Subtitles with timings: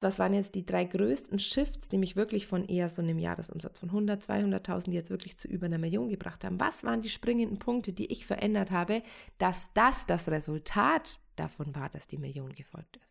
[0.00, 3.78] was waren jetzt die drei größten Shifts, die mich wirklich von eher so einem Jahresumsatz
[3.78, 6.58] von 100, 200.000 jetzt wirklich zu über einer Million gebracht haben?
[6.58, 9.02] Was waren die springenden Punkte, die ich verändert habe,
[9.38, 13.10] dass das das Resultat davon war, dass die Million gefolgt ist?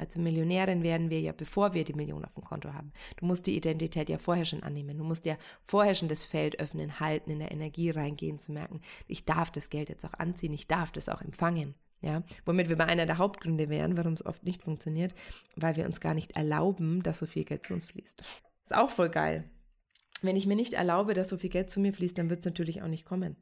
[0.00, 2.92] Also Millionärin werden wir ja, bevor wir die Million auf dem Konto haben.
[3.18, 4.96] Du musst die Identität ja vorher schon annehmen.
[4.96, 8.80] Du musst ja vorher schon das Feld öffnen, halten, in der Energie reingehen, zu merken,
[9.06, 11.74] ich darf das Geld jetzt auch anziehen, ich darf das auch empfangen.
[12.02, 15.12] Ja, womit wir bei einer der Hauptgründe wären, warum es oft nicht funktioniert,
[15.56, 18.22] weil wir uns gar nicht erlauben, dass so viel Geld zu uns fließt.
[18.64, 19.44] Ist auch voll geil.
[20.22, 22.46] Wenn ich mir nicht erlaube, dass so viel Geld zu mir fließt, dann wird es
[22.46, 23.36] natürlich auch nicht kommen.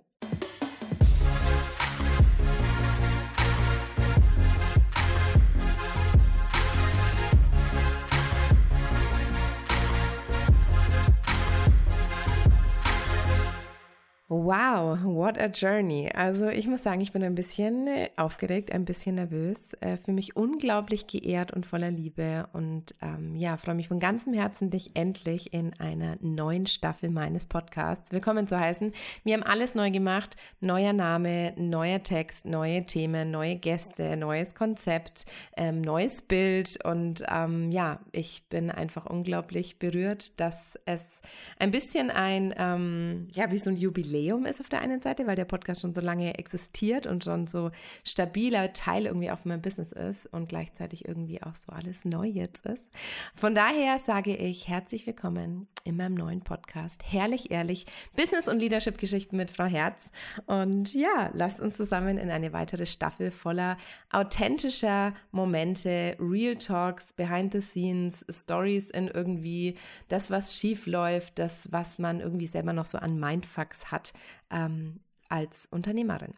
[14.31, 16.11] Wow, what a journey.
[16.15, 20.13] Also ich muss sagen, ich bin ein bisschen äh, aufgeregt, ein bisschen nervös, äh, für
[20.13, 24.91] mich unglaublich geehrt und voller Liebe und ähm, ja, freue mich von ganzem Herzen, dich
[24.93, 28.93] endlich in einer neuen Staffel meines Podcasts willkommen zu heißen.
[29.25, 35.25] Wir haben alles neu gemacht, neuer Name, neuer Text, neue Themen, neue Gäste, neues Konzept,
[35.57, 41.23] ähm, neues Bild und ähm, ja, ich bin einfach unglaublich berührt, dass es
[41.59, 45.27] ein bisschen ein, ähm, ja, wie so ein Jubiläum Jubiläum ist auf der einen Seite,
[45.27, 47.71] weil der Podcast schon so lange existiert und schon so
[48.05, 52.67] stabiler Teil irgendwie auf meinem Business ist und gleichzeitig irgendwie auch so alles neu jetzt
[52.67, 52.91] ist.
[53.35, 57.03] Von daher sage ich herzlich willkommen in meinem neuen Podcast.
[57.05, 60.11] Herrlich, ehrlich, Business- und Leadership-Geschichten mit Frau Herz.
[60.47, 63.79] Und ja, lasst uns zusammen in eine weitere Staffel voller
[64.13, 69.77] authentischer Momente, Real Talks, Behind the Scenes, Stories in irgendwie
[70.09, 74.13] das, was schief läuft, das, was man irgendwie selber noch so an Mindfucks hat
[74.51, 76.35] ähm, als Unternehmerin.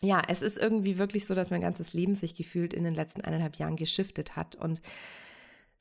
[0.00, 3.20] Ja, es ist irgendwie wirklich so, dass mein ganzes Leben sich gefühlt in den letzten
[3.20, 4.82] eineinhalb Jahren geschiftet hat und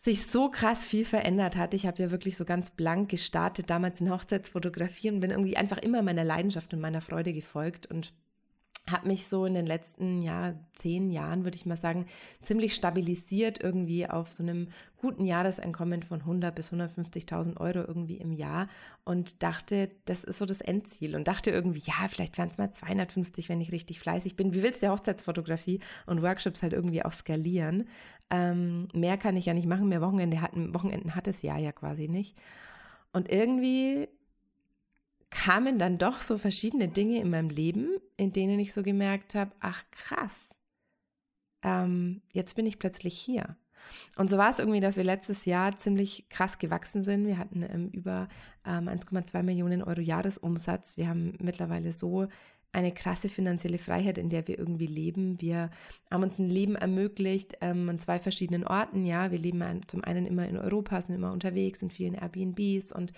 [0.04, 1.76] sich so krass viel verändert hat.
[1.76, 5.78] Ich habe ja wirklich so ganz blank gestartet, damals in Hochzeitsfotografie und bin irgendwie einfach
[5.78, 8.12] immer meiner Leidenschaft und meiner Freude gefolgt und
[8.90, 12.06] habe mich so in den letzten ja, zehn Jahren, würde ich mal sagen,
[12.42, 18.31] ziemlich stabilisiert irgendwie auf so einem guten Jahreseinkommen von 100 bis 150.000 Euro irgendwie im
[18.31, 18.68] Jahr
[19.03, 22.72] und dachte, das ist so das Endziel und dachte irgendwie, ja, vielleicht wären es mal
[22.72, 24.53] 250, wenn ich richtig fleißig bin.
[24.53, 27.88] Wie willst du Hochzeitsfotografie und Workshops halt irgendwie auch skalieren?
[28.31, 31.72] Ähm, mehr kann ich ja nicht machen, mehr Wochenende hatten, Wochenenden hat es ja ja
[31.72, 32.36] quasi nicht.
[33.13, 34.08] Und irgendwie
[35.31, 39.52] kamen dann doch so verschiedene Dinge in meinem Leben, in denen ich so gemerkt habe,
[39.59, 40.52] ach krass,
[41.64, 43.56] ähm, jetzt bin ich plötzlich hier.
[44.16, 47.25] Und so war es irgendwie, dass wir letztes Jahr ziemlich krass gewachsen sind.
[47.25, 48.28] Wir hatten ähm, über
[48.66, 50.97] ähm, 1,2 Millionen Euro Jahresumsatz.
[50.97, 52.28] Wir haben mittlerweile so
[52.74, 55.42] eine krasse finanzielle Freiheit, in der wir irgendwie leben.
[55.42, 55.70] Wir
[56.09, 59.06] haben uns ein Leben ermöglicht ähm, an zwei verschiedenen Orten.
[59.06, 63.12] Ja, wir leben zum einen immer in Europa, sind immer unterwegs in vielen Airbnbs und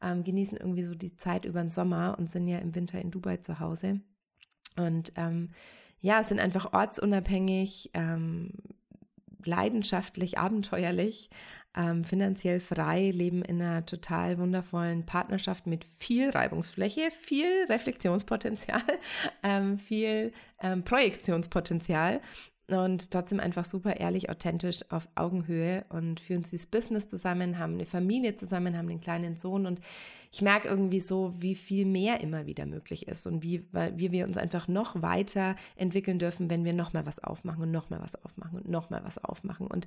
[0.00, 3.10] ähm, genießen irgendwie so die Zeit über den Sommer und sind ja im Winter in
[3.10, 4.00] Dubai zu Hause.
[4.76, 5.50] Und ähm,
[5.98, 8.52] ja, sind einfach ortsunabhängig, ähm,
[9.44, 11.30] leidenschaftlich, abenteuerlich,
[11.76, 18.82] ähm, finanziell frei, leben in einer total wundervollen Partnerschaft mit viel Reibungsfläche, viel Reflexionspotenzial,
[19.42, 22.20] ähm, viel ähm, Projektionspotenzial
[22.70, 27.74] und trotzdem einfach super ehrlich, authentisch auf Augenhöhe und führen sie das Business zusammen, haben
[27.74, 29.80] eine Familie zusammen, haben einen kleinen Sohn und
[30.32, 33.64] ich merke irgendwie so, wie viel mehr immer wieder möglich ist und wie,
[33.96, 37.70] wie wir uns einfach noch weiter entwickeln dürfen, wenn wir noch mal was aufmachen und
[37.70, 39.86] noch mal was aufmachen und noch mal was aufmachen und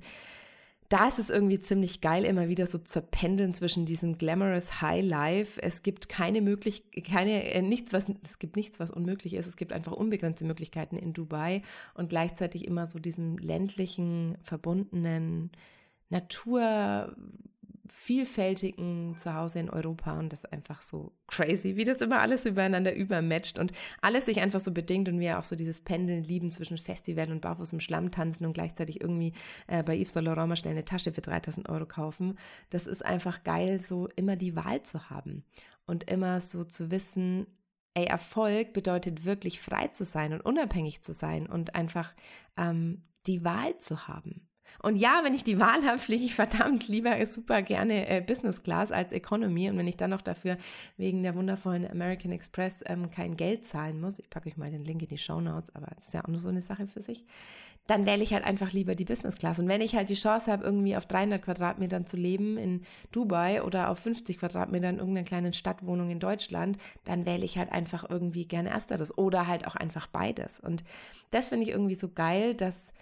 [0.88, 5.04] da ist es irgendwie ziemlich geil, immer wieder so zu pendeln zwischen diesem glamorous High
[5.04, 5.60] Life.
[5.62, 9.46] Es gibt keine Möglichkeit, keine, äh, nichts, was, es gibt nichts, was unmöglich ist.
[9.46, 11.62] Es gibt einfach unbegrenzte Möglichkeiten in Dubai
[11.94, 15.50] und gleichzeitig immer so diesen ländlichen, verbundenen
[16.10, 17.16] Natur,
[17.88, 22.94] vielfältigen Zuhause in Europa und das ist einfach so crazy, wie das immer alles übereinander
[22.94, 26.78] übermatcht und alles sich einfach so bedingt und wir auch so dieses Pendeln lieben zwischen
[26.78, 29.32] Festival und barfuß im Schlamm tanzen und gleichzeitig irgendwie
[29.66, 32.38] äh, bei Yves Saint Laurent mal schnell eine Tasche für 3000 Euro kaufen.
[32.70, 35.44] Das ist einfach geil, so immer die Wahl zu haben
[35.86, 37.46] und immer so zu wissen,
[37.94, 42.14] ey, Erfolg bedeutet wirklich frei zu sein und unabhängig zu sein und einfach
[42.56, 44.48] ähm, die Wahl zu haben.
[44.82, 48.62] Und ja, wenn ich die Wahl habe, fliege ich verdammt lieber super gerne äh, Business
[48.62, 49.70] Class als Economy.
[49.70, 50.56] Und wenn ich dann noch dafür
[50.96, 54.84] wegen der wundervollen American Express ähm, kein Geld zahlen muss, ich packe euch mal den
[54.84, 57.00] Link in die Show Notes, aber das ist ja auch nur so eine Sache für
[57.00, 57.24] sich,
[57.86, 59.58] dann wähle ich halt einfach lieber die Business Class.
[59.58, 62.82] Und wenn ich halt die Chance habe, irgendwie auf 300 Quadratmetern zu leben in
[63.12, 67.70] Dubai oder auf 50 Quadratmetern in irgendeiner kleinen Stadtwohnung in Deutschland, dann wähle ich halt
[67.72, 70.60] einfach irgendwie gerne ersteres oder halt auch einfach beides.
[70.60, 70.82] Und
[71.30, 72.92] das finde ich irgendwie so geil, dass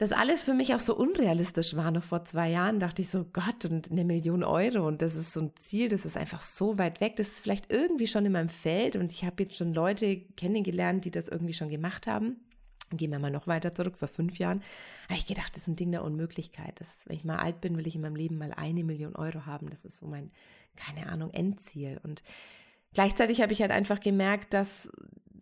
[0.00, 1.90] das alles für mich auch so unrealistisch war.
[1.90, 5.34] Noch vor zwei Jahren dachte ich so, Gott, und eine Million Euro und das ist
[5.34, 7.16] so ein Ziel, das ist einfach so weit weg.
[7.16, 11.04] Das ist vielleicht irgendwie schon in meinem Feld und ich habe jetzt schon Leute kennengelernt,
[11.04, 12.36] die das irgendwie schon gemacht haben.
[12.92, 14.62] Gehen wir mal noch weiter zurück, vor fünf Jahren.
[15.10, 16.80] habe ich gedacht, das ist ein Ding der Unmöglichkeit.
[16.80, 19.44] Das, wenn ich mal alt bin, will ich in meinem Leben mal eine Million Euro
[19.44, 19.68] haben.
[19.68, 20.30] Das ist so mein,
[20.76, 22.00] keine Ahnung, Endziel.
[22.02, 22.22] Und
[22.94, 24.90] gleichzeitig habe ich halt einfach gemerkt, dass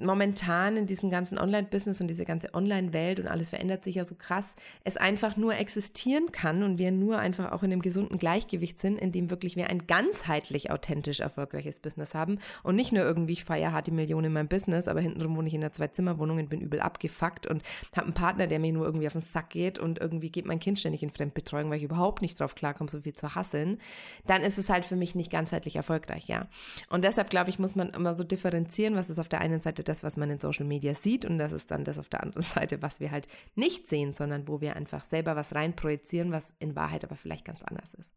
[0.01, 4.15] momentan in diesem ganzen Online-Business und diese ganze Online-Welt und alles verändert sich ja so
[4.15, 4.55] krass,
[4.85, 8.99] es einfach nur existieren kann und wir nur einfach auch in einem gesunden Gleichgewicht sind,
[8.99, 13.45] in dem wirklich wir ein ganzheitlich authentisch erfolgreiches Business haben und nicht nur irgendwie, ich
[13.45, 16.51] feiere hart die Millionen in meinem Business, aber hintenrum wohne ich in einer Zwei-Zimmer-Wohnung und
[16.51, 17.63] bin übel abgefuckt und
[17.95, 20.61] habe einen Partner, der mir nur irgendwie auf den Sack geht und irgendwie geht mein
[20.61, 23.79] Kind ständig in Fremdbetreuung, weil ich überhaupt nicht drauf klarkomme, so viel zu hasseln,
[24.27, 26.47] dann ist es halt für mich nicht ganzheitlich erfolgreich, ja.
[26.89, 29.88] Und deshalb, glaube ich, muss man immer so differenzieren, was ist auf der einen Seite
[29.89, 32.43] das, was man in Social Media sieht und das ist dann das auf der anderen
[32.55, 36.77] Seite, was wir halt nicht sehen, sondern wo wir einfach selber was reinprojizieren, was in
[36.77, 38.13] Wahrheit aber vielleicht ganz anders ist.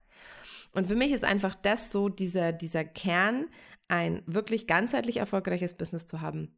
[0.74, 3.48] Und für mich ist einfach das so dieser, dieser Kern,
[3.88, 6.56] ein wirklich ganzheitlich erfolgreiches Business zu haben,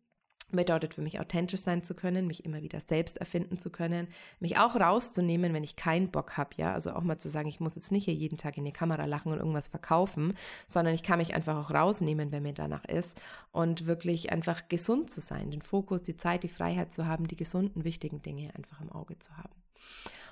[0.56, 4.08] bedeutet für mich authentisch sein zu können, mich immer wieder selbst erfinden zu können,
[4.40, 7.60] mich auch rauszunehmen, wenn ich keinen Bock habe, ja, also auch mal zu sagen, ich
[7.60, 10.34] muss jetzt nicht hier jeden Tag in die Kamera lachen und irgendwas verkaufen,
[10.68, 13.22] sondern ich kann mich einfach auch rausnehmen, wenn mir danach ist
[13.52, 17.36] und wirklich einfach gesund zu sein, den Fokus, die Zeit, die Freiheit zu haben, die
[17.36, 19.54] gesunden, wichtigen Dinge einfach im Auge zu haben.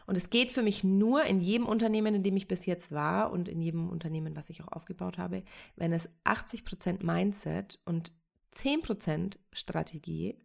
[0.08, 3.32] Und es geht für mich nur in jedem Unternehmen, in dem ich bis jetzt war
[3.32, 5.44] und in jedem Unternehmen, was ich auch aufgebaut habe,
[5.76, 8.12] wenn es 80% Mindset und
[8.56, 10.38] 10% Strategie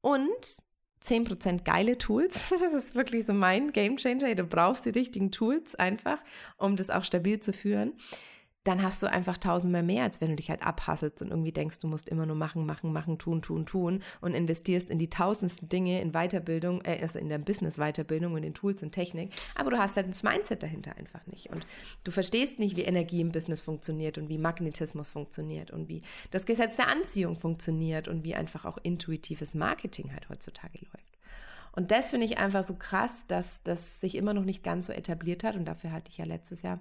[0.00, 0.64] und
[1.02, 2.52] 10% geile Tools.
[2.60, 4.34] Das ist wirklich so mein Game Changer.
[4.34, 6.22] Du brauchst die richtigen Tools einfach,
[6.56, 7.94] um das auch stabil zu führen
[8.64, 11.80] dann hast du einfach tausendmal mehr, als wenn du dich halt abhasselst und irgendwie denkst,
[11.80, 15.68] du musst immer nur machen, machen, machen, tun, tun, tun und investierst in die tausendsten
[15.68, 19.78] Dinge in Weiterbildung, äh, also in der Business-Weiterbildung und in Tools und Technik, aber du
[19.78, 21.50] hast halt das Mindset dahinter einfach nicht.
[21.50, 21.66] Und
[22.04, 26.46] du verstehst nicht, wie Energie im Business funktioniert und wie Magnetismus funktioniert und wie das
[26.46, 31.14] Gesetz der Anziehung funktioniert und wie einfach auch intuitives Marketing halt heutzutage läuft.
[31.76, 34.92] Und das finde ich einfach so krass, dass das sich immer noch nicht ganz so
[34.92, 35.56] etabliert hat.
[35.56, 36.78] Und dafür hatte ich ja letztes Jahr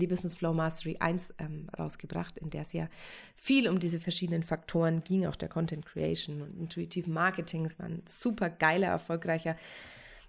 [0.00, 2.88] die Business Flow Mastery 1 ähm, rausgebracht, in der es ja
[3.36, 7.64] viel um diese verschiedenen Faktoren ging, auch der Content Creation und intuitiven Marketing.
[7.66, 9.56] Es war ein super geiler, erfolgreicher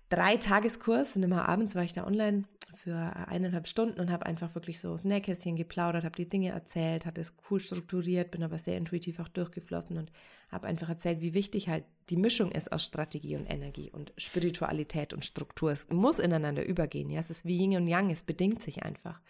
[0.10, 2.44] Drei-Tageskurs und immer abends war ich da online
[2.76, 2.96] für
[3.28, 7.22] eineinhalb Stunden und habe einfach wirklich so aus Nähkästchen geplaudert, habe die Dinge erzählt, hatte
[7.22, 10.12] es cool strukturiert, bin aber sehr intuitiv auch durchgeflossen und
[10.50, 15.14] habe einfach erzählt, wie wichtig halt die Mischung ist aus Strategie und Energie und Spiritualität
[15.14, 15.72] und Struktur.
[15.72, 17.10] Es muss ineinander übergehen.
[17.10, 19.22] Ja, es ist wie Yin und Yang, es bedingt sich einfach.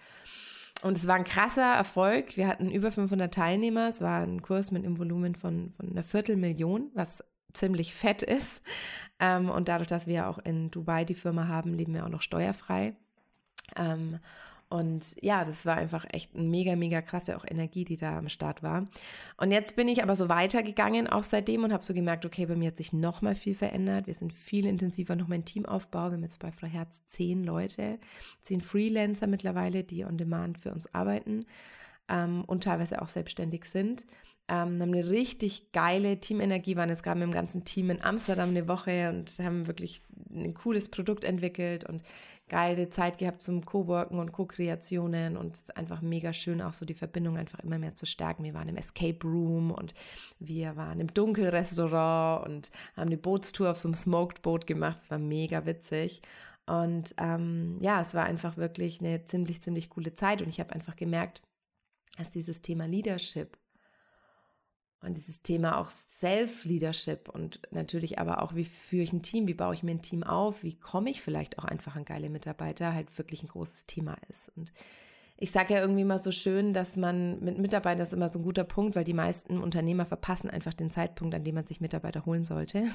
[0.83, 2.37] Und es war ein krasser Erfolg.
[2.37, 3.89] Wir hatten über 500 Teilnehmer.
[3.89, 7.23] Es war ein Kurs mit einem Volumen von, von einer Viertelmillion, was
[7.53, 8.61] ziemlich fett ist.
[9.19, 12.21] Ähm, und dadurch, dass wir auch in Dubai die Firma haben, leben wir auch noch
[12.21, 12.95] steuerfrei.
[13.75, 14.19] Ähm,
[14.67, 18.63] und ja, das war einfach echt mega, mega krasse auch Energie, die da am Start
[18.63, 18.85] war.
[19.37, 22.55] Und jetzt bin ich aber so weitergegangen, auch seitdem, und habe so gemerkt, okay, bei
[22.55, 24.07] mir hat sich noch mal viel verändert.
[24.07, 26.05] Wir sind viel intensiver noch mein Teamaufbau.
[26.05, 27.99] Wir haben jetzt bei Frau Herz zehn Leute,
[28.39, 31.45] zehn Freelancer mittlerweile, die on demand für uns arbeiten
[32.09, 34.05] ähm, und teilweise auch selbstständig sind
[34.47, 38.49] ähm, haben eine richtig geile Teamenergie, waren jetzt gerade mit dem ganzen Team in Amsterdam
[38.49, 40.03] eine Woche und haben wirklich
[40.43, 42.03] ein cooles Produkt entwickelt und
[42.47, 46.85] geile Zeit gehabt zum Co-Worken und Co-Kreationen und es ist einfach mega schön, auch so
[46.85, 48.43] die Verbindung einfach immer mehr zu stärken.
[48.43, 49.93] Wir waren im Escape Room und
[50.39, 54.97] wir waren im Dunkelrestaurant und haben eine Bootstour auf so einem Smoked Boot gemacht.
[55.01, 56.21] Es war mega witzig.
[56.67, 60.73] Und ähm, ja, es war einfach wirklich eine ziemlich, ziemlich coole Zeit und ich habe
[60.73, 61.41] einfach gemerkt,
[62.17, 63.57] dass dieses Thema Leadership
[65.01, 69.53] und dieses Thema auch Self-Leadership und natürlich aber auch, wie führe ich ein Team, wie
[69.53, 72.93] baue ich mir ein Team auf, wie komme ich vielleicht auch einfach an geile Mitarbeiter,
[72.93, 74.51] halt wirklich ein großes Thema ist.
[74.55, 74.71] Und
[75.37, 78.39] ich sage ja irgendwie mal so schön, dass man mit Mitarbeitern, das ist immer so
[78.39, 81.81] ein guter Punkt, weil die meisten Unternehmer verpassen einfach den Zeitpunkt, an dem man sich
[81.81, 82.85] Mitarbeiter holen sollte.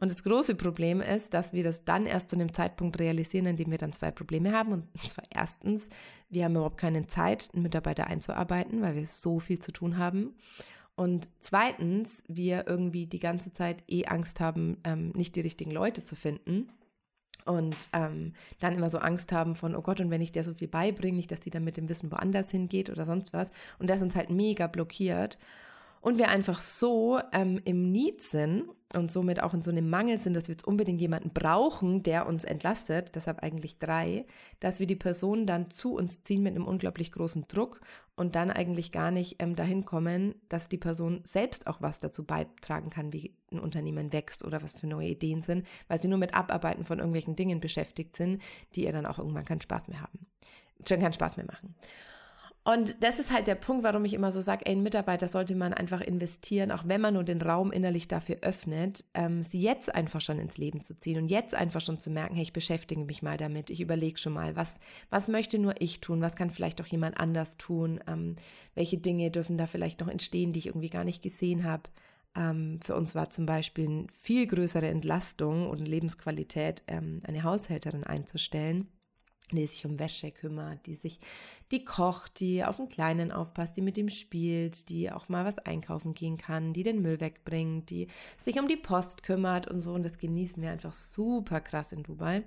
[0.00, 3.56] Und das große Problem ist, dass wir das dann erst zu einem Zeitpunkt realisieren, in
[3.56, 4.72] dem wir dann zwei Probleme haben.
[4.72, 5.88] Und zwar erstens,
[6.28, 10.34] wir haben überhaupt keine Zeit, einen Mitarbeiter einzuarbeiten, weil wir so viel zu tun haben.
[10.98, 16.02] Und zweitens, wir irgendwie die ganze Zeit eh Angst haben, ähm, nicht die richtigen Leute
[16.02, 16.72] zu finden.
[17.44, 20.54] Und ähm, dann immer so Angst haben von, oh Gott, und wenn ich der so
[20.54, 23.52] viel beibringe, nicht, dass die dann mit dem Wissen woanders hingeht oder sonst was.
[23.78, 25.38] Und das uns halt mega blockiert.
[26.00, 28.64] Und wir einfach so ähm, im Need sind
[28.94, 32.26] und somit auch in so einem Mangel sind, dass wir jetzt unbedingt jemanden brauchen, der
[32.26, 34.24] uns entlastet, deshalb eigentlich drei,
[34.60, 37.80] dass wir die Person dann zu uns ziehen mit einem unglaublich großen Druck
[38.16, 42.24] und dann eigentlich gar nicht ähm, dahin kommen, dass die Person selbst auch was dazu
[42.24, 46.18] beitragen kann, wie ein Unternehmen wächst oder was für neue Ideen sind, weil sie nur
[46.18, 48.42] mit Abarbeiten von irgendwelchen Dingen beschäftigt sind,
[48.74, 50.26] die ihr dann auch irgendwann keinen Spaß mehr haben,
[50.86, 51.74] schon keinen Spaß mehr machen.
[52.68, 55.72] Und das ist halt der Punkt, warum ich immer so sage, ein Mitarbeiter sollte man
[55.72, 60.20] einfach investieren, auch wenn man nur den Raum innerlich dafür öffnet, ähm, sie jetzt einfach
[60.20, 63.22] schon ins Leben zu ziehen und jetzt einfach schon zu merken, hey, ich beschäftige mich
[63.22, 66.82] mal damit, ich überlege schon mal, was, was möchte nur ich tun, was kann vielleicht
[66.82, 68.36] auch jemand anders tun, ähm,
[68.74, 71.84] welche Dinge dürfen da vielleicht noch entstehen, die ich irgendwie gar nicht gesehen habe.
[72.36, 78.04] Ähm, für uns war zum Beispiel eine viel größere Entlastung und Lebensqualität, ähm, eine Haushälterin
[78.04, 78.88] einzustellen
[79.56, 81.18] die sich um Wäsche kümmert, die sich,
[81.70, 85.58] die kocht, die auf den Kleinen aufpasst, die mit ihm spielt, die auch mal was
[85.58, 88.08] einkaufen gehen kann, die den Müll wegbringt, die
[88.40, 89.92] sich um die Post kümmert und so.
[89.92, 92.44] Und das genießen wir einfach super krass in Dubai.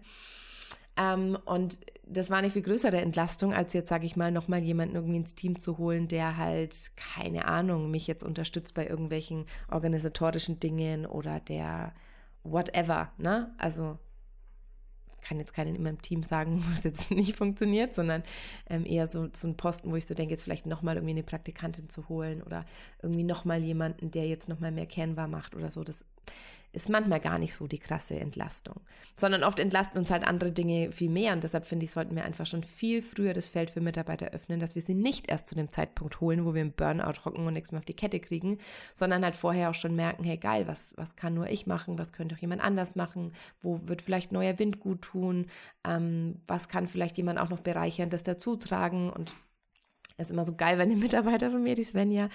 [0.97, 4.95] Ähm, und das war eine viel größere Entlastung, als jetzt, sage ich mal, nochmal jemanden
[4.95, 10.59] irgendwie ins Team zu holen, der halt, keine Ahnung, mich jetzt unterstützt bei irgendwelchen organisatorischen
[10.59, 11.93] Dingen oder der
[12.43, 13.53] whatever, ne?
[13.57, 13.97] Also
[15.21, 18.23] kann jetzt keinen in meinem Team sagen, wo es jetzt nicht funktioniert, sondern
[18.69, 21.23] ähm, eher so, so ein Posten, wo ich so denke, jetzt vielleicht nochmal irgendwie eine
[21.23, 22.65] Praktikantin zu holen oder
[23.01, 25.83] irgendwie nochmal jemanden, der jetzt nochmal mehr kennbar macht oder so.
[25.83, 26.05] Das
[26.73, 28.79] ist manchmal gar nicht so die krasse Entlastung,
[29.17, 31.33] sondern oft entlasten uns halt andere Dinge viel mehr.
[31.33, 34.59] Und deshalb finde ich, sollten wir einfach schon viel früher das Feld für Mitarbeiter öffnen,
[34.59, 37.53] dass wir sie nicht erst zu dem Zeitpunkt holen, wo wir im Burnout hocken und
[37.53, 38.57] nichts mehr auf die Kette kriegen,
[38.93, 42.13] sondern halt vorher auch schon merken, hey geil, was, was kann nur ich machen, was
[42.13, 45.47] könnte auch jemand anders machen, wo wird vielleicht neuer Wind gut tun,
[45.85, 49.33] ähm, was kann vielleicht jemand auch noch bereichern, das dazu tragen und
[50.21, 52.29] ist immer so geil, wenn die Mitarbeiter von mir, die Svenja,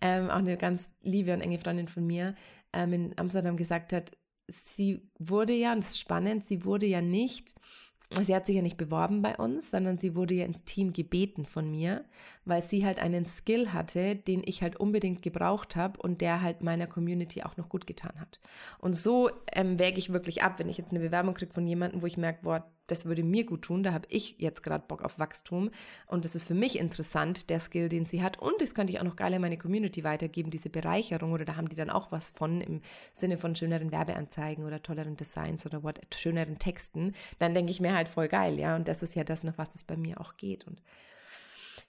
[0.00, 2.34] ähm, auch eine ganz liebe und enge Freundin von mir,
[2.76, 4.12] ähm, in Amsterdam gesagt hat,
[4.48, 7.54] sie wurde ja, und das ist spannend, sie wurde ja nicht,
[8.22, 11.44] sie hat sich ja nicht beworben bei uns, sondern sie wurde ja ins Team gebeten
[11.44, 12.04] von mir,
[12.44, 16.62] weil sie halt einen Skill hatte, den ich halt unbedingt gebraucht habe und der halt
[16.62, 18.40] meiner Community auch noch gut getan hat.
[18.78, 22.02] Und so ähm, wäge ich wirklich ab, wenn ich jetzt eine Bewerbung kriege von jemandem,
[22.02, 25.02] wo ich merke, boah, das würde mir gut tun, da habe ich jetzt gerade Bock
[25.02, 25.70] auf Wachstum.
[26.06, 28.40] Und das ist für mich interessant, der Skill, den sie hat.
[28.40, 31.32] Und das könnte ich auch noch geil in meine Community weitergeben, diese Bereicherung.
[31.32, 32.80] Oder da haben die dann auch was von im
[33.12, 37.94] Sinne von schöneren Werbeanzeigen oder tolleren Designs oder what, schöneren Texten, dann denke ich mir
[37.94, 40.36] halt voll geil, ja, und das ist ja das, nach was es bei mir auch
[40.36, 40.66] geht.
[40.66, 40.80] Und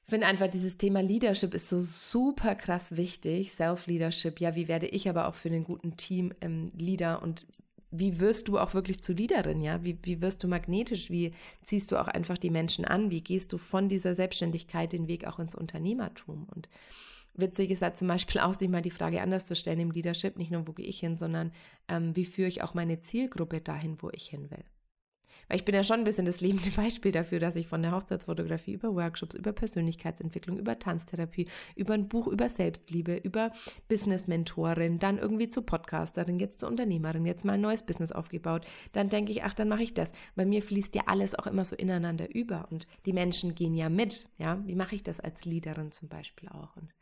[0.03, 3.51] ich finde einfach, dieses Thema Leadership ist so super krass wichtig.
[3.51, 7.21] Self-Leadership, ja, wie werde ich aber auch für einen guten Team ähm, Leader?
[7.21, 7.45] Und
[7.91, 9.84] wie wirst du auch wirklich zu Leaderin, ja?
[9.84, 11.10] Wie, wie wirst du magnetisch?
[11.10, 11.32] Wie
[11.63, 13.12] ziehst du auch einfach die Menschen an?
[13.12, 16.48] Wie gehst du von dieser Selbstständigkeit den Weg auch ins Unternehmertum?
[16.53, 16.67] Und
[17.34, 20.38] witzig ist da zum Beispiel auch, sich mal die Frage anders zu stellen im Leadership,
[20.38, 21.51] nicht nur, wo gehe ich hin, sondern
[21.88, 24.63] ähm, wie führe ich auch meine Zielgruppe dahin, wo ich hin will?
[25.47, 27.91] Weil ich bin ja schon ein bisschen das lebende Beispiel dafür, dass ich von der
[27.91, 33.51] Hochzeitsfotografie über Workshops, über Persönlichkeitsentwicklung, über Tanztherapie, über ein Buch über Selbstliebe, über
[33.87, 38.65] Business-Mentorin, dann irgendwie zur Podcasterin, jetzt zur Unternehmerin, jetzt mal ein neues Business aufgebaut.
[38.91, 40.11] Dann denke ich, ach, dann mache ich das.
[40.35, 43.89] Bei mir fließt ja alles auch immer so ineinander über und die Menschen gehen ja
[43.89, 44.29] mit.
[44.37, 46.75] Ja, wie mache ich das als Leaderin zum Beispiel auch?
[46.75, 46.93] Und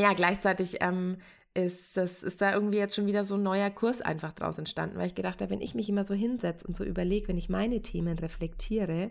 [0.00, 1.18] ja, gleichzeitig ähm,
[1.54, 4.96] ist, das ist da irgendwie jetzt schon wieder so ein neuer Kurs einfach draus entstanden,
[4.96, 7.48] weil ich gedacht habe, wenn ich mich immer so hinsetze und so überlege, wenn ich
[7.48, 9.10] meine Themen reflektiere,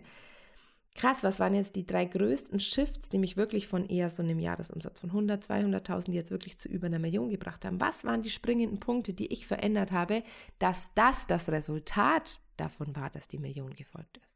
[0.94, 4.38] krass, was waren jetzt die drei größten Shifts, die mich wirklich von eher so einem
[4.38, 7.80] Jahresumsatz von 100, 200.000 jetzt wirklich zu über einer Million gebracht haben?
[7.80, 10.22] Was waren die springenden Punkte, die ich verändert habe,
[10.58, 14.29] dass das das Resultat davon war, dass die Million gefolgt ist?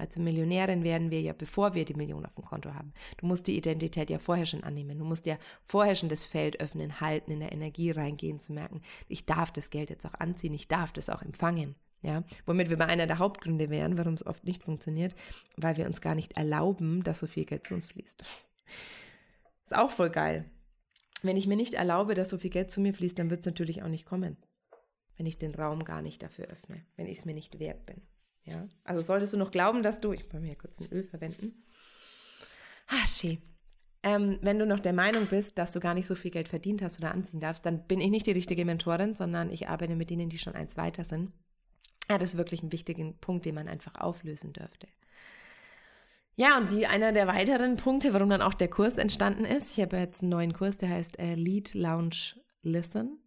[0.00, 2.92] Also Millionärin werden wir ja, bevor wir die Million auf dem Konto haben.
[3.18, 4.98] Du musst die Identität ja vorher schon annehmen.
[4.98, 8.80] Du musst ja vorher schon das Feld öffnen, halten, in der Energie reingehen, zu merken,
[9.08, 11.76] ich darf das Geld jetzt auch anziehen, ich darf das auch empfangen.
[12.02, 15.14] Ja, womit wir bei einer der Hauptgründe wären, warum es oft nicht funktioniert,
[15.58, 18.24] weil wir uns gar nicht erlauben, dass so viel Geld zu uns fließt.
[19.66, 20.50] Ist auch voll geil.
[21.22, 23.46] Wenn ich mir nicht erlaube, dass so viel Geld zu mir fließt, dann wird es
[23.46, 24.38] natürlich auch nicht kommen.
[25.18, 28.00] Wenn ich den Raum gar nicht dafür öffne, wenn ich es mir nicht wert bin.
[28.44, 31.62] Ja, also solltest du noch glauben, dass du, ich wollte mir kurz ein Öl verwenden.
[32.88, 33.38] Ah, schön.
[34.02, 36.80] Ähm, wenn du noch der Meinung bist, dass du gar nicht so viel Geld verdient
[36.80, 40.08] hast oder anziehen darfst, dann bin ich nicht die richtige Mentorin, sondern ich arbeite mit
[40.08, 41.32] denen, die schon eins weiter sind.
[42.08, 44.88] Ja, das ist wirklich ein wichtiger Punkt, den man einfach auflösen dürfte.
[46.34, 49.82] Ja, und die, einer der weiteren Punkte, warum dann auch der Kurs entstanden ist, ich
[49.82, 53.18] habe jetzt einen neuen Kurs, der heißt äh, Lead Lounge Listen.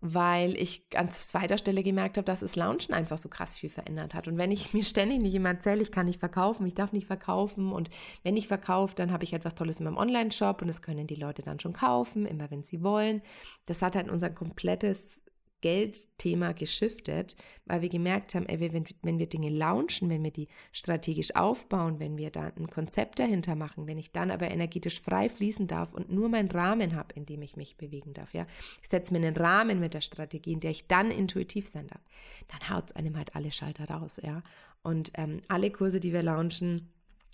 [0.00, 4.14] Weil ich an zweiter Stelle gemerkt habe, dass das Launchen einfach so krass viel verändert
[4.14, 4.28] hat.
[4.28, 7.06] Und wenn ich mir ständig nicht jemand erzähle, ich kann nicht verkaufen, ich darf nicht
[7.06, 7.90] verkaufen und
[8.22, 11.14] wenn ich verkaufe, dann habe ich etwas Tolles in meinem Online-Shop und das können die
[11.14, 13.22] Leute dann schon kaufen, immer wenn sie wollen.
[13.66, 15.20] Das hat halt unser komplettes
[15.60, 17.36] Geldthema geschiftet,
[17.66, 22.00] weil wir gemerkt haben, ey, wenn, wenn wir Dinge launchen, wenn wir die strategisch aufbauen,
[22.00, 25.92] wenn wir da ein Konzept dahinter machen, wenn ich dann aber energetisch frei fließen darf
[25.94, 28.46] und nur meinen Rahmen habe, in dem ich mich bewegen darf, ja,
[28.82, 32.02] ich setze mir einen Rahmen mit der Strategie, in der ich dann intuitiv sein darf,
[32.48, 34.42] dann haut es einem halt alle Schalter raus, ja.
[34.82, 36.90] Und ähm, alle Kurse, die wir launchen,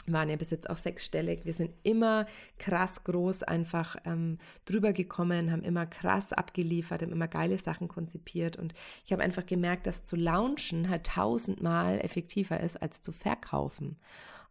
[0.09, 1.45] waren ja bis jetzt auch sechsstellig.
[1.45, 2.27] Wir sind immer
[2.59, 8.57] krass groß einfach ähm, drüber gekommen, haben immer krass abgeliefert, haben immer geile Sachen konzipiert
[8.57, 13.97] und ich habe einfach gemerkt, dass zu launchen halt tausendmal effektiver ist als zu verkaufen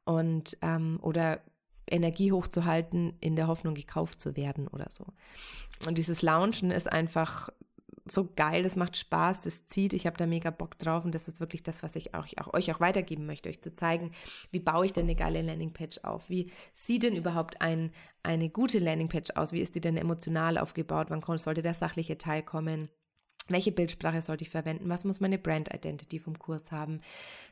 [0.06, 1.42] und ähm, oder
[1.88, 5.06] Energie hochzuhalten in der Hoffnung gekauft zu werden oder so.
[5.88, 7.50] Und dieses Launchen ist einfach
[8.08, 11.28] so geil, das macht Spaß, das zieht, ich habe da mega Bock drauf und das
[11.28, 14.12] ist wirklich das, was ich auch, auch euch auch weitergeben möchte, euch zu zeigen,
[14.52, 18.78] wie baue ich denn eine geile Landingpage auf, wie sieht denn überhaupt ein, eine gute
[18.78, 22.90] Landingpage aus, wie ist die denn emotional aufgebaut, wann sollte der sachliche Teil kommen,
[23.50, 24.90] welche Bildsprache sollte ich verwenden?
[24.90, 27.00] Was muss meine Brand Identity vom Kurs haben?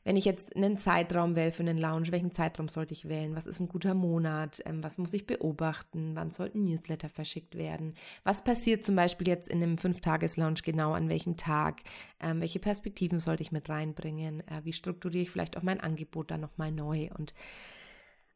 [0.04, 3.36] Wenn ich jetzt einen Zeitraum wähle für einen Lounge, welchen Zeitraum sollte ich wählen?
[3.36, 4.62] Was ist ein guter Monat?
[4.66, 6.16] Ähm, was muss ich beobachten?
[6.16, 7.94] Wann sollten Newsletter verschickt werden?
[8.24, 11.82] Was passiert zum Beispiel jetzt in einem Fünf-Tages-Lounge genau an welchem Tag?
[12.20, 14.42] Ähm, welche Perspektiven sollte ich mit reinbringen?
[14.48, 17.10] Äh, wie strukturiere ich vielleicht auch mein Angebot dann nochmal neu?
[17.18, 17.34] Und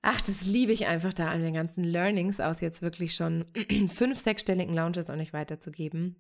[0.04, 3.46] Ach, das liebe ich einfach da an den ganzen Learnings aus jetzt wirklich schon
[3.90, 6.16] fünf, sechsstelligen Lounges auch nicht weiterzugeben.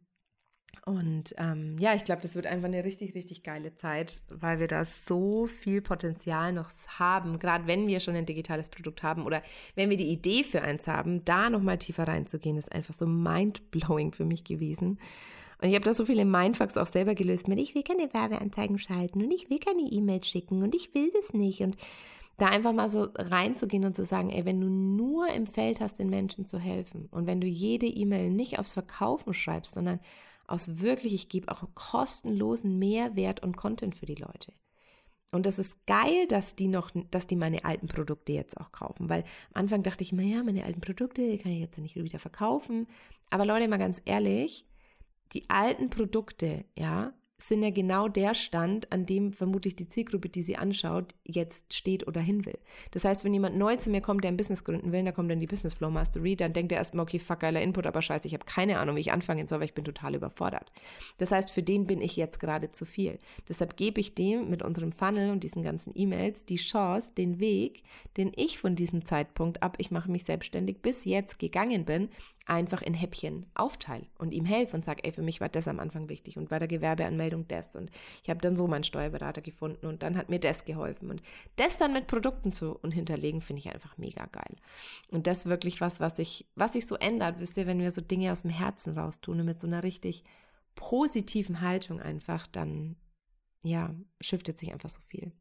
[0.86, 4.68] Und ähm, ja, ich glaube, das wird einfach eine richtig, richtig geile Zeit, weil wir
[4.68, 9.42] da so viel Potenzial noch haben, gerade wenn wir schon ein digitales Produkt haben oder
[9.76, 14.14] wenn wir die Idee für eins haben, da nochmal tiefer reinzugehen, ist einfach so mindblowing
[14.14, 14.98] für mich gewesen.
[15.62, 18.80] Und ich habe da so viele Mindfucks auch selber gelöst mit, ich will keine Werbeanzeigen
[18.80, 21.62] schalten und ich will keine E-Mails schicken und ich will das nicht.
[21.62, 21.76] Und
[22.38, 26.00] da einfach mal so reinzugehen und zu sagen, ey, wenn du nur im Feld hast,
[26.00, 30.00] den Menschen zu helfen und wenn du jede E-Mail nicht aufs Verkaufen schreibst, sondern
[30.48, 34.54] aus wirklich, ich gebe auch kostenlosen Mehrwert und Content für die Leute.
[35.32, 39.10] Und das ist geil, dass die noch, dass die meine alten Produkte jetzt auch kaufen.
[39.10, 39.24] Weil
[39.54, 42.88] am Anfang dachte ich, naja, meine alten Produkte kann ich jetzt nicht wieder verkaufen.
[43.30, 44.66] Aber Leute, mal ganz ehrlich,
[45.34, 50.41] die alten Produkte, ja, sind ja genau der Stand, an dem vermutlich die Zielgruppe, die
[50.41, 52.58] sie anschaut, jetzt steht oder hin will.
[52.91, 55.29] Das heißt, wenn jemand neu zu mir kommt, der ein Business gründen will, da kommt
[55.29, 58.27] dann die Business Flow Mastery, dann denkt er erstmal, okay, fuck, geiler Input, aber scheiße,
[58.27, 60.72] ich habe keine Ahnung, wie ich anfangen soll, weil ich bin total überfordert.
[61.20, 63.20] Das heißt, für den bin ich jetzt gerade zu viel.
[63.48, 67.83] Deshalb gebe ich dem mit unserem Funnel und diesen ganzen E-Mails die Chance, den Weg,
[68.18, 72.09] den ich von diesem Zeitpunkt ab, ich mache mich selbstständig, bis jetzt gegangen bin,
[72.48, 75.79] einfach in Häppchen aufteile und ihm helfe und sage, ey, für mich war das am
[75.79, 77.92] Anfang wichtig und bei der Gewerbeanmeldung das und
[78.24, 81.22] ich habe dann so meinen Steuerberater gefunden und dann hat mir das geholfen und
[81.57, 84.55] das dann mit Produkten zu und hinterlegen, finde ich einfach mega geil.
[85.12, 88.01] Und das wirklich was, was sich, was sich so ändert, wisst ihr, wenn wir so
[88.01, 90.24] Dinge aus dem Herzen raustun und mit so einer richtig
[90.75, 92.96] positiven Haltung einfach, dann,
[93.64, 95.33] ja, shiftet sich einfach so viel.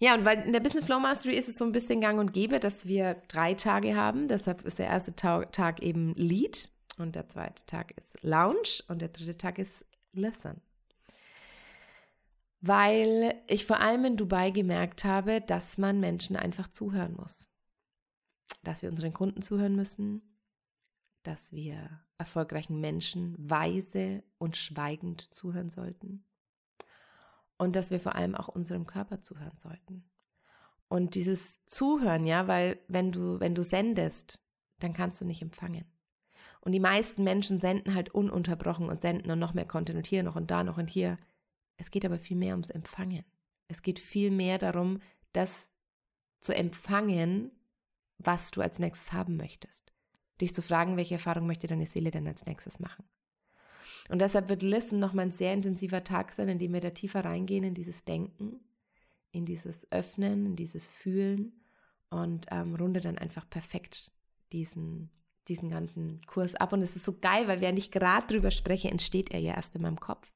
[0.00, 2.32] Ja, und weil in der Business Flow Mastery ist es so ein bisschen gang und
[2.32, 4.28] gäbe, dass wir drei Tage haben.
[4.28, 9.08] Deshalb ist der erste Tag eben Lead und der zweite Tag ist Lounge und der
[9.08, 10.60] dritte Tag ist Listen.
[12.60, 17.48] Weil ich vor allem in Dubai gemerkt habe, dass man Menschen einfach zuhören muss.
[18.62, 20.22] Dass wir unseren Kunden zuhören müssen,
[21.24, 26.24] dass wir erfolgreichen Menschen weise und schweigend zuhören sollten
[27.58, 30.08] und dass wir vor allem auch unserem Körper zuhören sollten.
[30.88, 34.42] Und dieses Zuhören, ja, weil wenn du, wenn du sendest,
[34.78, 35.84] dann kannst du nicht empfangen.
[36.60, 40.22] Und die meisten Menschen senden halt ununterbrochen und senden und noch mehr Content und hier
[40.22, 41.18] noch und da noch und hier.
[41.76, 43.24] Es geht aber viel mehr ums Empfangen.
[43.68, 45.00] Es geht viel mehr darum,
[45.32, 45.72] das
[46.40, 47.52] zu empfangen,
[48.18, 49.92] was du als nächstes haben möchtest.
[50.40, 53.04] Dich zu fragen, welche Erfahrung möchte deine Seele denn als nächstes machen.
[54.08, 57.24] Und deshalb wird Listen nochmal ein sehr intensiver Tag sein, in dem wir da tiefer
[57.24, 58.60] reingehen in dieses Denken,
[59.32, 61.52] in dieses Öffnen, in dieses Fühlen
[62.10, 64.10] und ähm, runde dann einfach perfekt
[64.52, 65.10] diesen,
[65.48, 66.72] diesen ganzen Kurs ab.
[66.72, 69.74] Und es ist so geil, weil während ich gerade drüber spreche, entsteht er ja erst
[69.74, 70.32] in meinem Kopf.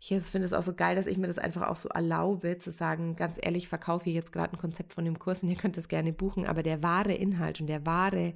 [0.00, 2.70] Ich finde es auch so geil, dass ich mir das einfach auch so erlaube, zu
[2.70, 5.56] sagen, ganz ehrlich, ich verkaufe hier jetzt gerade ein Konzept von dem Kurs und ihr
[5.56, 8.34] könnt das gerne buchen, aber der wahre Inhalt und der wahre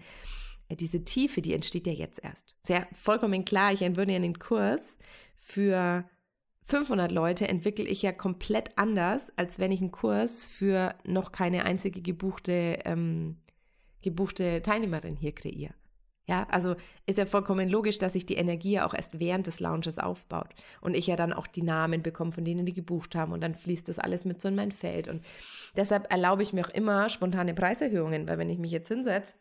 [0.76, 2.56] diese Tiefe, die entsteht ja jetzt erst.
[2.62, 4.98] Sehr vollkommen klar, ich entwürde ja den Kurs
[5.36, 6.04] für
[6.64, 11.64] 500 Leute entwickle ich ja komplett anders, als wenn ich einen Kurs für noch keine
[11.64, 13.38] einzige gebuchte, ähm,
[14.02, 15.74] gebuchte Teilnehmerin hier kreiere.
[16.28, 19.58] Ja, also ist ja vollkommen logisch, dass sich die Energie ja auch erst während des
[19.58, 23.32] Launches aufbaut und ich ja dann auch die Namen bekomme, von denen die gebucht haben
[23.32, 25.24] und dann fließt das alles mit so in mein Feld und
[25.76, 29.34] deshalb erlaube ich mir auch immer spontane Preiserhöhungen, weil wenn ich mich jetzt hinsetze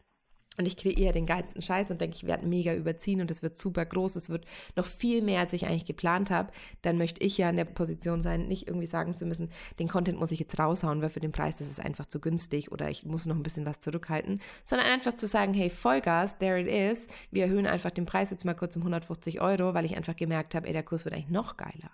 [0.59, 3.57] und ich kreiere den geilsten Scheiß und denke, ich werde mega überziehen und es wird
[3.57, 4.45] super groß, es wird
[4.75, 8.21] noch viel mehr, als ich eigentlich geplant habe, dann möchte ich ja in der Position
[8.21, 11.31] sein, nicht irgendwie sagen zu müssen, den Content muss ich jetzt raushauen, weil für den
[11.31, 14.87] Preis ist es einfach zu günstig oder ich muss noch ein bisschen was zurückhalten, sondern
[14.87, 18.53] einfach zu sagen, hey, Vollgas, there it is, wir erhöhen einfach den Preis jetzt mal
[18.53, 21.55] kurz um 150 Euro, weil ich einfach gemerkt habe, ey, der Kurs wird eigentlich noch
[21.55, 21.91] geiler.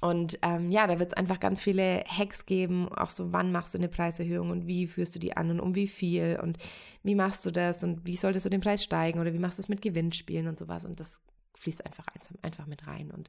[0.00, 3.74] Und ähm, ja, da wird es einfach ganz viele Hacks geben, auch so, wann machst
[3.74, 6.56] du eine Preiserhöhung und wie führst du die an und um wie viel und
[7.02, 9.62] wie machst du das und wie solltest du den Preis steigen oder wie machst du
[9.62, 10.86] es mit Gewinnspielen und sowas.
[10.86, 11.20] Und das
[11.54, 12.06] fließt einfach,
[12.40, 13.10] einfach mit rein.
[13.10, 13.28] Und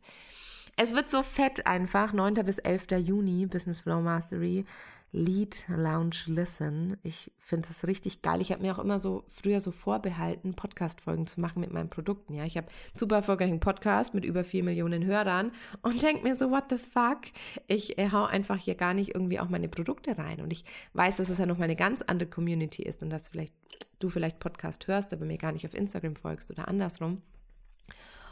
[0.78, 2.36] es wird so fett einfach, 9.
[2.46, 2.88] bis 11.
[3.06, 4.66] Juni, Business Flow Mastery.
[5.14, 6.96] Lead, Lounge, Listen.
[7.04, 8.40] Ich finde es richtig geil.
[8.40, 12.34] Ich habe mir auch immer so früher so vorbehalten, Podcast-Folgen zu machen mit meinen Produkten.
[12.34, 16.50] Ja, ich habe super erfolgreichen Podcast mit über vier Millionen Hörern und denke mir so,
[16.50, 17.22] what the fuck?
[17.68, 20.40] Ich äh, hau einfach hier gar nicht irgendwie auch meine Produkte rein.
[20.40, 23.54] Und ich weiß, dass es ja nochmal eine ganz andere Community ist und dass vielleicht
[24.00, 27.22] du vielleicht Podcast hörst, aber mir gar nicht auf Instagram folgst oder andersrum.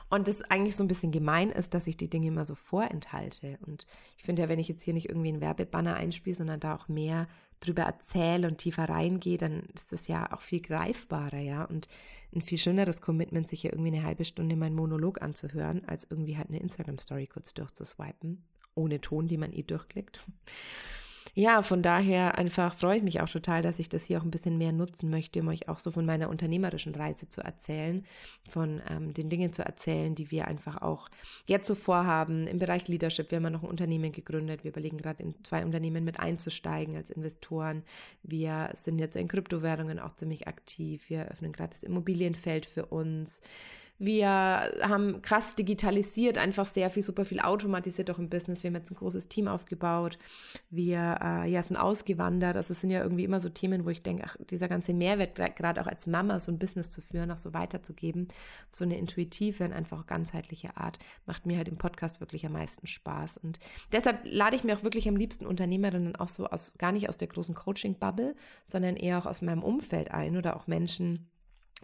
[0.10, 3.60] Und das eigentlich so ein bisschen gemein ist, dass ich die Dinge immer so vorenthalte.
[3.66, 3.86] Und
[4.18, 6.88] ich finde ja, wenn ich jetzt hier nicht irgendwie einen Werbebanner einspiele, sondern da auch
[6.88, 7.28] mehr
[7.60, 11.64] drüber erzähle und tiefer reingehe, dann ist das ja auch viel greifbarer, ja.
[11.66, 11.88] Und
[12.34, 16.38] ein viel schöneres Commitment, sich ja irgendwie eine halbe Stunde meinen Monolog anzuhören, als irgendwie
[16.38, 18.44] halt eine Instagram-Story kurz durchzuswipen,
[18.76, 20.26] ohne Ton, die man eh durchklickt
[21.36, 24.32] ja, von daher einfach freue ich mich auch total, dass ich das hier auch ein
[24.32, 28.06] bisschen mehr nutzen möchte, um euch auch so von meiner unternehmerischen Reise zu erzählen,
[28.50, 31.08] von ähm, den Dingen zu erzählen, die wir einfach auch
[31.46, 32.48] jetzt so vorhaben.
[32.48, 34.64] Im Bereich Leadership, wir haben ja noch ein Unternehmen gegründet.
[34.64, 37.84] Wir überlegen gerade in zwei Unternehmen mit einzusteigen als Investoren.
[38.24, 41.10] Wir sind jetzt in Kryptowährungen auch ziemlich aktiv.
[41.10, 43.42] Wir öffnen gerade das Immobilienfeld für uns.
[44.02, 44.28] Wir
[44.82, 48.64] haben krass digitalisiert, einfach sehr viel, super viel automatisiert auch im Business.
[48.64, 50.18] Wir haben jetzt ein großes Team aufgebaut.
[50.70, 52.56] Wir äh, ja, sind ausgewandert.
[52.56, 55.36] Also es sind ja irgendwie immer so Themen, wo ich denke, ach, dieser ganze Mehrwert,
[55.58, 58.30] gerade auch als Mama so ein Business zu führen, auch so weiterzugeben,
[58.72, 62.88] so eine intuitive und einfach ganzheitliche Art, macht mir halt im Podcast wirklich am meisten
[62.88, 63.38] Spaß.
[63.40, 63.60] Und
[63.92, 67.18] deshalb lade ich mir auch wirklich am liebsten Unternehmerinnen auch so aus, gar nicht aus
[67.18, 68.34] der großen Coaching-Bubble,
[68.64, 71.30] sondern eher auch aus meinem Umfeld ein oder auch Menschen,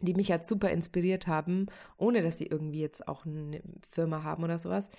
[0.02, 4.44] die mich halt super inspiriert haben, ohne dass sie irgendwie jetzt auch eine Firma haben
[4.44, 4.90] oder sowas.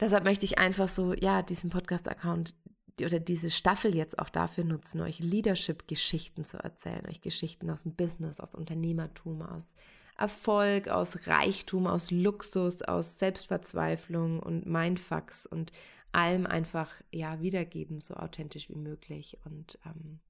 [0.00, 2.54] Deshalb möchte ich einfach so, ja, diesen Podcast-Account
[3.00, 7.94] oder diese Staffel jetzt auch dafür nutzen, euch Leadership-Geschichten zu erzählen, euch Geschichten aus dem
[7.94, 9.74] Business, aus Unternehmertum, aus
[10.18, 15.72] Erfolg, aus Reichtum, aus Luxus, aus Selbstverzweiflung und Mindfucks und
[16.12, 19.38] allem einfach ja wiedergeben, so authentisch wie möglich.
[19.44, 20.20] Und ähm,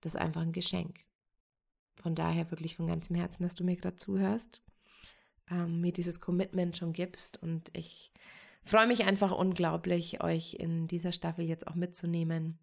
[0.00, 1.04] das ist einfach ein Geschenk.
[2.02, 4.62] Von daher wirklich von ganzem Herzen, dass du mir gerade zuhörst,
[5.50, 8.12] ähm, mir dieses Commitment schon gibst und ich
[8.62, 12.58] freue mich einfach unglaublich, euch in dieser Staffel jetzt auch mitzunehmen.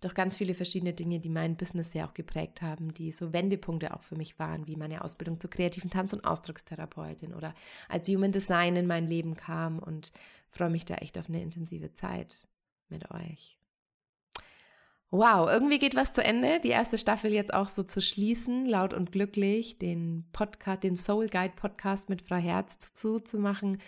[0.00, 3.94] Durch ganz viele verschiedene Dinge, die mein Business sehr auch geprägt haben, die so Wendepunkte
[3.94, 7.52] auch für mich waren, wie meine Ausbildung zur kreativen Tanz- und Ausdruckstherapeutin oder
[7.88, 10.12] als Human Design in mein Leben kam und
[10.50, 12.46] freue mich da echt auf eine intensive Zeit
[12.88, 13.58] mit euch.
[15.10, 16.60] Wow, irgendwie geht was zu Ende.
[16.60, 21.28] Die erste Staffel jetzt auch so zu schließen, laut und glücklich, den Podcast, den Soul
[21.28, 23.80] Guide Podcast mit Frau Herz zuzumachen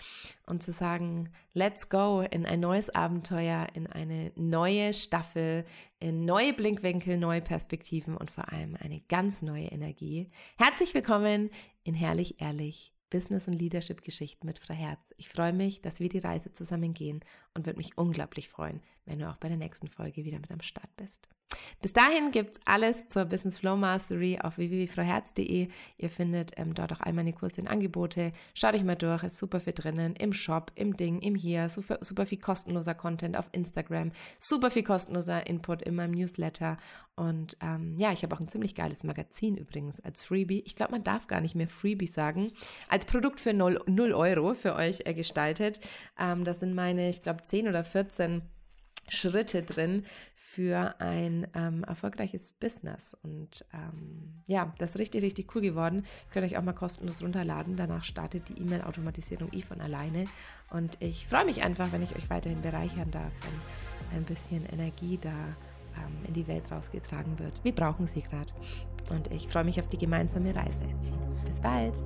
[0.47, 5.67] und zu sagen, let's go in ein neues Abenteuer, in eine neue Staffel,
[5.99, 10.31] in neue Blinkwinkel, neue Perspektiven und vor allem eine ganz neue Energie.
[10.57, 11.51] Herzlich willkommen
[11.85, 15.12] in Herrlich Ehrlich Business- und Leadership-Geschichten mit Frau Herz.
[15.16, 17.20] Ich freue mich, dass wir die Reise zusammen gehen
[17.55, 20.62] und würde mich unglaublich freuen, wenn du auch bei der nächsten Folge wieder mit am
[20.62, 21.29] Start bist.
[21.81, 25.69] Bis dahin gibt's alles zur Business Flow Mastery auf www.frauherz.de.
[25.99, 28.33] Ihr findet ähm, dort auch all meine Kurse und Angebote.
[28.55, 31.99] Schaut euch mal durch, ist super viel drinnen, im Shop, im Ding, im Hier, super,
[32.01, 36.77] super viel kostenloser Content auf Instagram, super viel kostenloser Input in meinem Newsletter
[37.21, 40.63] und ähm, ja, ich habe auch ein ziemlich geiles Magazin übrigens als Freebie.
[40.65, 42.51] Ich glaube, man darf gar nicht mehr Freebie sagen.
[42.89, 45.81] Als Produkt für 0, 0 Euro für euch äh, gestaltet.
[46.19, 48.41] Ähm, das sind meine, ich glaube, 10 oder 14
[49.11, 53.16] Schritte drin für ein ähm, erfolgreiches Business.
[53.23, 56.05] Und ähm, ja, das ist richtig, richtig cool geworden.
[56.31, 57.77] Könnt ihr euch auch mal kostenlos runterladen.
[57.77, 60.25] Danach startet die E-Mail-Automatisierung eh von alleine.
[60.70, 65.18] Und ich freue mich einfach, wenn ich euch weiterhin bereichern darf, wenn ein bisschen Energie
[65.20, 65.57] da
[65.96, 67.62] ähm, in die Welt rausgetragen wird.
[67.64, 68.53] Wir brauchen sie gerade.
[69.11, 70.85] Und ich freue mich auf die gemeinsame Reise.
[71.44, 72.05] Bis bald!